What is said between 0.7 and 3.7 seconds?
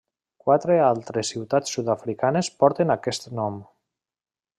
altres ciutats sud-africanes porten aquest nom.